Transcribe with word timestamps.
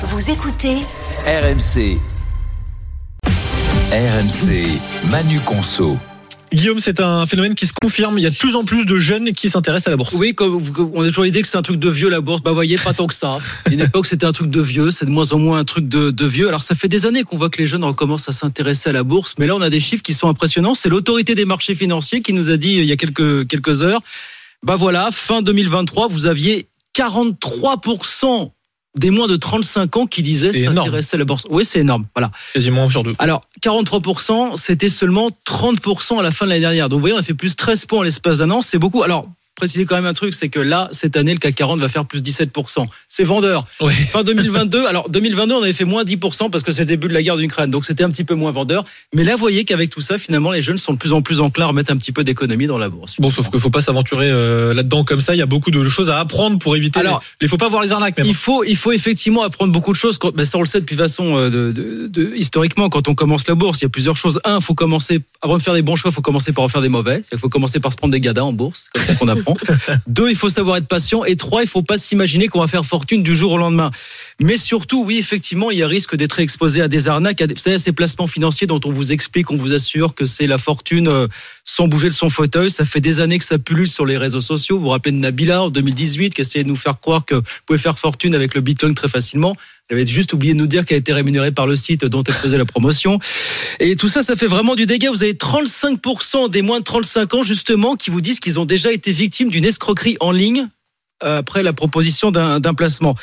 Vous 0.00 0.30
écoutez 0.30 0.76
RMC. 1.26 1.98
RMC, 3.90 4.78
Manu 5.10 5.40
Conso. 5.40 5.98
Guillaume, 6.52 6.78
c'est 6.78 7.00
un 7.00 7.26
phénomène 7.26 7.56
qui 7.56 7.66
se 7.66 7.72
confirme. 7.72 8.16
Il 8.16 8.22
y 8.22 8.26
a 8.28 8.30
de 8.30 8.36
plus 8.36 8.54
en 8.54 8.64
plus 8.64 8.86
de 8.86 8.96
jeunes 8.96 9.32
qui 9.32 9.50
s'intéressent 9.50 9.88
à 9.88 9.90
la 9.90 9.96
bourse. 9.96 10.14
Oui, 10.14 10.36
comme, 10.36 10.62
on 10.94 11.02
a 11.02 11.08
toujours 11.08 11.24
l'idée 11.24 11.42
que 11.42 11.48
c'est 11.48 11.56
un 11.56 11.62
truc 11.62 11.80
de 11.80 11.90
vieux 11.90 12.08
la 12.08 12.20
bourse. 12.20 12.42
Bah 12.42 12.52
voyez, 12.52 12.76
pas 12.78 12.94
tant 12.94 13.08
que 13.08 13.14
ça. 13.14 13.38
À 13.64 13.70
une 13.72 13.80
époque, 13.80 14.06
c'était 14.06 14.24
un 14.24 14.30
truc 14.30 14.50
de 14.50 14.60
vieux. 14.60 14.92
C'est 14.92 15.04
de 15.04 15.10
moins 15.10 15.32
en 15.32 15.38
moins 15.40 15.58
un 15.58 15.64
truc 15.64 15.88
de, 15.88 16.12
de 16.12 16.26
vieux. 16.26 16.46
Alors 16.46 16.62
ça 16.62 16.76
fait 16.76 16.88
des 16.88 17.04
années 17.04 17.24
qu'on 17.24 17.36
voit 17.36 17.50
que 17.50 17.58
les 17.58 17.66
jeunes 17.66 17.82
recommencent 17.82 18.28
à 18.28 18.32
s'intéresser 18.32 18.90
à 18.90 18.92
la 18.92 19.02
bourse, 19.02 19.34
mais 19.38 19.48
là 19.48 19.56
on 19.56 19.60
a 19.60 19.68
des 19.68 19.80
chiffres 19.80 20.04
qui 20.04 20.14
sont 20.14 20.28
impressionnants. 20.28 20.74
C'est 20.74 20.88
l'autorité 20.88 21.34
des 21.34 21.44
marchés 21.44 21.74
financiers 21.74 22.22
qui 22.22 22.32
nous 22.32 22.50
a 22.50 22.56
dit 22.56 22.78
euh, 22.78 22.82
il 22.82 22.88
y 22.88 22.92
a 22.92 22.96
quelques 22.96 23.48
quelques 23.48 23.82
heures. 23.82 24.00
Bah 24.62 24.76
voilà, 24.76 25.08
fin 25.10 25.42
2023, 25.42 26.06
vous 26.06 26.28
aviez 26.28 26.68
43 26.94 27.80
des 28.96 29.10
moins 29.10 29.28
de 29.28 29.36
35 29.36 29.96
ans 29.96 30.06
qui 30.06 30.22
disaient 30.22 30.52
s'intéresser 30.52 31.16
à 31.16 31.18
la 31.18 31.24
bourse. 31.24 31.46
Oui, 31.50 31.64
c'est 31.64 31.80
énorme. 31.80 32.06
Voilà. 32.14 32.30
Quasiment 32.54 32.88
sur 32.90 33.02
deux. 33.02 33.14
Alors, 33.18 33.40
43%, 33.62 34.56
c'était 34.56 34.88
seulement 34.88 35.30
30% 35.46 36.18
à 36.18 36.22
la 36.22 36.30
fin 36.30 36.46
de 36.46 36.50
l'année 36.50 36.60
dernière. 36.60 36.88
Donc, 36.88 36.98
vous 36.98 37.02
voyez, 37.02 37.14
on 37.14 37.18
a 37.18 37.22
fait 37.22 37.34
plus 37.34 37.54
13 37.54 37.86
points 37.86 38.00
en 38.00 38.02
l'espace 38.02 38.38
d'un 38.38 38.50
an. 38.50 38.62
C'est 38.62 38.78
beaucoup. 38.78 39.02
Alors, 39.02 39.24
préciser 39.58 39.84
quand 39.84 39.96
même 39.96 40.06
un 40.06 40.12
truc, 40.14 40.32
c'est 40.34 40.48
que 40.48 40.60
là, 40.60 40.88
cette 40.92 41.16
année, 41.16 41.32
le 41.34 41.38
CAC 41.38 41.54
40 41.56 41.80
va 41.80 41.88
faire 41.88 42.04
plus 42.06 42.22
17%. 42.22 42.86
C'est 43.08 43.24
vendeur. 43.24 43.66
Ouais. 43.80 43.92
Fin 44.10 44.22
2022, 44.22 44.86
alors 44.88 45.10
2022, 45.10 45.54
on 45.54 45.62
avait 45.62 45.72
fait 45.72 45.84
moins 45.84 46.04
10% 46.04 46.50
parce 46.50 46.62
que 46.64 46.72
c'est 46.72 46.82
le 46.82 46.86
début 46.86 47.08
de 47.08 47.14
la 47.14 47.22
guerre 47.22 47.36
d'Ukraine. 47.36 47.70
Donc, 47.70 47.84
c'était 47.84 48.04
un 48.04 48.10
petit 48.10 48.24
peu 48.24 48.34
moins 48.34 48.50
vendeur. 48.52 48.84
Mais 49.14 49.24
là, 49.24 49.32
vous 49.32 49.38
voyez 49.40 49.64
qu'avec 49.64 49.90
tout 49.90 50.00
ça, 50.00 50.16
finalement, 50.18 50.50
les 50.50 50.62
jeunes 50.62 50.78
sont 50.78 50.92
de 50.94 50.98
plus 50.98 51.12
en 51.12 51.20
plus 51.22 51.40
enclins 51.40 51.64
à 51.64 51.68
remettre 51.68 51.92
un 51.92 51.96
petit 51.96 52.12
peu 52.12 52.24
d'économie 52.24 52.66
dans 52.66 52.78
la 52.78 52.88
bourse. 52.88 53.16
Bon, 53.18 53.30
sauf 53.30 53.50
qu'il 53.50 53.60
faut 53.60 53.70
pas 53.70 53.82
s'aventurer 53.82 54.30
euh, 54.30 54.72
là-dedans 54.74 55.04
comme 55.04 55.20
ça. 55.20 55.34
Il 55.34 55.38
y 55.38 55.42
a 55.42 55.46
beaucoup 55.46 55.70
de 55.70 55.88
choses 55.88 56.08
à 56.10 56.18
apprendre 56.18 56.58
pour 56.58 56.76
éviter. 56.76 57.00
Alors, 57.00 57.22
les... 57.40 57.46
Il 57.46 57.50
faut 57.50 57.56
pas 57.56 57.68
voir 57.68 57.82
les 57.82 57.92
arnaques 57.92 58.16
même. 58.18 58.26
Il 58.26 58.34
faut, 58.34 58.64
il 58.64 58.76
faut 58.76 58.92
effectivement 58.92 59.42
apprendre 59.42 59.72
beaucoup 59.72 59.92
de 59.92 59.98
choses. 59.98 60.18
Quand- 60.18 60.34
ben, 60.34 60.44
ça, 60.44 60.58
on 60.58 60.62
le 60.62 60.66
sait 60.66 60.80
depuis 60.80 60.96
façon 60.96 61.36
euh, 61.36 61.50
de, 61.50 61.72
de- 61.72 62.06
de- 62.06 62.32
historiquement. 62.36 62.88
Quand 62.88 63.08
on 63.08 63.14
commence 63.14 63.46
la 63.48 63.54
bourse, 63.54 63.80
il 63.80 63.84
y 63.84 63.86
a 63.86 63.90
plusieurs 63.90 64.16
choses. 64.16 64.40
Un, 64.44 64.60
faut 64.60 64.74
commencer 64.74 65.20
avant 65.42 65.56
de 65.56 65.62
faire 65.62 65.74
des 65.74 65.82
bons 65.82 65.96
choix, 65.96 66.12
faut 66.12 66.22
commencer 66.22 66.52
par 66.52 66.64
en 66.64 66.68
faire 66.68 66.82
des 66.82 66.88
mauvais. 66.88 67.22
Il 67.32 67.38
faut 67.38 67.48
commencer 67.48 67.80
par 67.80 67.92
se 67.92 67.96
prendre 67.96 68.12
des 68.12 68.20
gadas 68.20 68.42
en 68.42 68.52
bourse, 68.52 68.88
comme 68.94 69.04
ça 69.04 69.14
qu'on 69.14 69.28
apprend. 69.28 69.47
Deux, 70.06 70.30
il 70.30 70.36
faut 70.36 70.48
savoir 70.48 70.76
être 70.76 70.86
patient. 70.86 71.24
Et 71.24 71.36
trois, 71.36 71.62
il 71.62 71.68
faut 71.68 71.82
pas 71.82 71.98
s'imaginer 71.98 72.48
qu'on 72.48 72.60
va 72.60 72.66
faire 72.66 72.84
fortune 72.84 73.22
du 73.22 73.34
jour 73.34 73.52
au 73.52 73.58
lendemain. 73.58 73.90
Mais 74.40 74.56
surtout, 74.56 75.04
oui, 75.04 75.18
effectivement, 75.18 75.70
il 75.70 75.78
y 75.78 75.82
a 75.82 75.88
risque 75.88 76.16
d'être 76.16 76.40
exposé 76.40 76.80
à 76.80 76.88
des 76.88 77.08
arnaques, 77.08 77.40
à 77.40 77.46
vous 77.46 77.56
savez, 77.56 77.78
ces 77.78 77.92
placements 77.92 78.26
financiers 78.26 78.66
dont 78.66 78.80
on 78.84 78.92
vous 78.92 79.12
explique, 79.12 79.50
on 79.50 79.56
vous 79.56 79.72
assure 79.72 80.14
que 80.14 80.26
c'est 80.26 80.46
la 80.46 80.58
fortune 80.58 81.08
euh, 81.08 81.26
sans 81.64 81.88
bouger 81.88 82.08
de 82.08 82.14
son 82.14 82.30
fauteuil. 82.30 82.70
Ça 82.70 82.84
fait 82.84 83.00
des 83.00 83.20
années 83.20 83.38
que 83.38 83.44
ça 83.44 83.58
pullule 83.58 83.88
sur 83.88 84.06
les 84.06 84.16
réseaux 84.16 84.40
sociaux. 84.40 84.76
Vous 84.76 84.84
vous 84.84 84.88
rappelez 84.90 85.12
de 85.12 85.18
Nabila 85.18 85.62
en 85.62 85.70
2018 85.70 86.34
qui 86.34 86.40
essayait 86.40 86.64
de 86.64 86.68
nous 86.68 86.76
faire 86.76 86.98
croire 86.98 87.24
que 87.24 87.34
vous 87.34 87.42
pouvez 87.66 87.78
faire 87.78 87.98
fortune 87.98 88.34
avec 88.34 88.54
le 88.54 88.60
Bitcoin 88.60 88.94
très 88.94 89.08
facilement. 89.08 89.56
Elle 89.88 89.96
avait 89.96 90.06
juste 90.06 90.32
oublié 90.34 90.52
de 90.52 90.58
nous 90.58 90.66
dire 90.66 90.84
qu'elle 90.84 90.98
était 90.98 91.14
rémunérée 91.14 91.52
par 91.52 91.66
le 91.66 91.74
site 91.74 92.04
dont 92.04 92.22
elle 92.22 92.34
faisait 92.34 92.58
la 92.58 92.66
promotion. 92.66 93.18
Et 93.80 93.96
tout 93.96 94.08
ça, 94.08 94.22
ça 94.22 94.36
fait 94.36 94.46
vraiment 94.46 94.74
du 94.74 94.84
dégât. 94.84 95.10
Vous 95.10 95.22
avez 95.22 95.32
35% 95.32 96.50
des 96.50 96.62
moins 96.62 96.80
de 96.80 96.84
35 96.84 97.34
ans, 97.34 97.42
justement, 97.42 97.96
qui 97.96 98.10
vous 98.10 98.20
disent 98.20 98.38
qu'ils 98.40 98.60
ont 98.60 98.66
déjà 98.66 98.92
été 98.92 99.12
victimes 99.12 99.50
d'une 99.50 99.64
escroquerie 99.64 100.16
en 100.20 100.30
ligne 100.30 100.68
euh, 101.24 101.38
après 101.38 101.62
la 101.62 101.72
proposition 101.72 102.30
d'un 102.30 102.60
d'un 102.60 102.74
placement. 102.74 103.14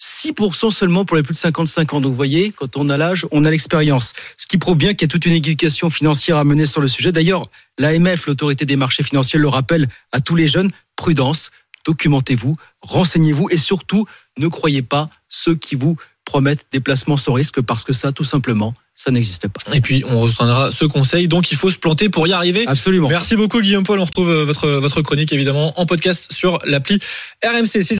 6% 0.00 0.70
seulement 0.70 1.04
pour 1.04 1.16
les 1.16 1.22
plus 1.22 1.34
de 1.34 1.38
55 1.38 1.94
ans. 1.94 2.00
Donc 2.00 2.10
vous 2.10 2.16
voyez, 2.16 2.52
quand 2.52 2.76
on 2.76 2.88
a 2.88 2.96
l'âge, 2.96 3.26
on 3.32 3.44
a 3.44 3.50
l'expérience. 3.50 4.12
Ce 4.36 4.46
qui 4.46 4.58
prouve 4.58 4.76
bien 4.76 4.94
qu'il 4.94 5.02
y 5.02 5.10
a 5.10 5.12
toute 5.12 5.26
une 5.26 5.32
éducation 5.32 5.90
financière 5.90 6.36
à 6.36 6.44
mener 6.44 6.66
sur 6.66 6.80
le 6.80 6.88
sujet. 6.88 7.10
D'ailleurs, 7.10 7.42
l'AMF, 7.78 8.26
l'autorité 8.26 8.64
des 8.64 8.76
marchés 8.76 9.02
financiers, 9.02 9.38
le 9.38 9.48
rappelle 9.48 9.88
à 10.12 10.20
tous 10.20 10.36
les 10.36 10.46
jeunes, 10.46 10.70
prudence, 10.96 11.50
documentez-vous, 11.88 12.54
renseignez-vous 12.82 13.48
et 13.50 13.56
surtout, 13.56 14.06
ne 14.36 14.46
croyez 14.46 14.82
pas 14.82 15.08
ceux 15.30 15.54
qui 15.54 15.74
vous 15.74 15.96
promettent 16.26 16.66
des 16.70 16.80
placements 16.80 17.16
sans 17.16 17.32
risque 17.32 17.62
parce 17.62 17.84
que 17.84 17.94
ça, 17.94 18.12
tout 18.12 18.24
simplement, 18.24 18.74
ça 18.98 19.10
n'existe 19.10 19.48
pas. 19.48 19.74
Et 19.74 19.80
puis 19.80 20.04
on 20.06 20.20
retiendra 20.20 20.70
ce 20.70 20.84
conseil. 20.84 21.28
Donc 21.28 21.52
il 21.52 21.56
faut 21.56 21.70
se 21.70 21.78
planter 21.78 22.08
pour 22.08 22.26
y 22.26 22.32
arriver. 22.32 22.64
Absolument. 22.66 23.08
Merci 23.08 23.36
beaucoup 23.36 23.60
Guillaume 23.62 23.84
Paul. 23.84 24.00
On 24.00 24.04
retrouve 24.04 24.28
euh, 24.28 24.44
votre 24.44 24.68
votre 24.68 25.00
chronique 25.02 25.32
évidemment 25.32 25.72
en 25.80 25.86
podcast 25.86 26.32
sur 26.32 26.58
l'appli 26.66 26.98
RMC. 27.42 27.82